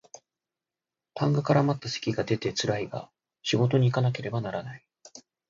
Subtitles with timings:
[1.13, 3.11] 痰が絡まった咳が出てつらいが
[3.43, 4.83] 仕事にいかなければならない